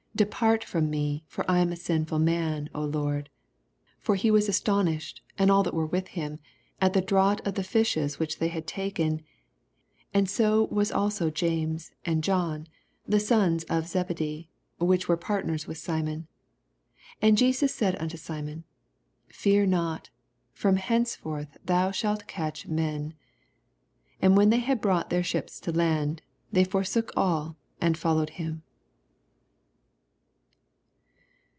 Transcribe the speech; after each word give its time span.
Depart 0.13 0.59
Lord. 0.61 0.63
from 0.65 0.89
me; 0.91 1.23
for 1.25 1.49
I 1.49 1.59
am 1.59 1.71
a 1.71 1.75
sinful 1.77 2.19
man, 2.19 2.69
9 2.75 3.25
For 4.01 4.13
he 4.13 4.29
was 4.29 4.47
astonished, 4.47 5.23
and 5.39 5.49
all 5.49 5.63
that 5.63 5.73
were 5.73 5.85
with 5.85 6.09
him. 6.09 6.37
at 6.79 6.93
the 6.93 7.01
draught 7.01 7.41
of 7.47 7.55
the 7.55 7.63
fishes 7.63 8.19
which 8.19 8.37
toey 8.37 8.49
had 8.51 8.67
taken: 8.67 9.19
10 9.19 9.25
And 10.13 10.29
so 10.29 10.67
vxu 10.67 10.93
also 10.93 11.31
James, 11.31 11.91
and 12.05 12.23
John, 12.23 12.67
the 13.07 13.21
sons 13.21 13.63
of 13.63 13.87
Zebedee, 13.87 14.47
which 14.77 15.07
were 15.07 15.17
part 15.17 15.47
ners 15.47 15.65
with 15.65 15.79
Simon. 15.79 16.27
And 17.19 17.35
Jesus 17.35 17.73
sidd 17.75 17.99
unto 17.99 18.17
Simon. 18.17 18.63
Fear 19.29 19.67
not; 19.67 20.09
from 20.53 20.75
henceforth 20.75 21.57
thou 21.65 21.89
soalt 21.89 22.27
catch 22.27 22.67
men. 22.67 22.99
11 22.99 23.15
And 24.21 24.37
when 24.37 24.49
they 24.51 24.59
had 24.59 24.81
brought 24.81 25.09
their 25.09 25.23
ships 25.23 25.59
to 25.61 25.71
land, 25.71 26.21
they 26.51 26.65
forsook 26.65 27.11
all, 27.17 27.55
and 27.79 27.97
followed 27.97 28.31
him. 28.31 28.61